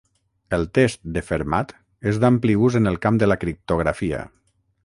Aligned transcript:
El 0.57 0.63
test 0.77 0.97
de 1.17 1.23
Fermat 1.27 1.75
és 2.13 2.19
d'ampli 2.25 2.57
ús 2.69 2.81
en 2.83 2.93
el 2.93 3.01
camp 3.07 3.23
de 3.25 3.33
la 3.33 3.41
criptografia. 3.47 4.27